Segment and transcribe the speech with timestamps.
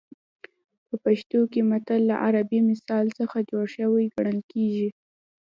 [0.87, 4.89] په پښتو کې متل له عربي مثل څخه جوړ شوی ګڼل کېږي